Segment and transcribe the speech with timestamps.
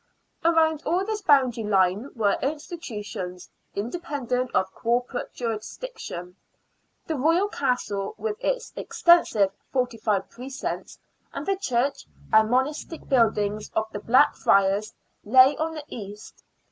[0.43, 6.37] Around all this boundary line were institutions, independent of corporate jurisdiction.
[7.05, 10.97] The Royal Castle, with its extensive fortified precincts,
[11.35, 14.91] and the church and monastic buildings^of the Black Friars,
[15.23, 16.41] lay on the east.